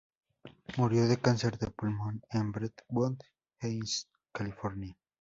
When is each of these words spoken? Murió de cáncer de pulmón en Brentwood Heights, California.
Murió 0.77 1.07
de 1.07 1.17
cáncer 1.21 1.59
de 1.59 1.69
pulmón 1.69 2.23
en 2.31 2.51
Brentwood 2.51 3.19
Heights, 3.59 4.09
California. 4.31 4.97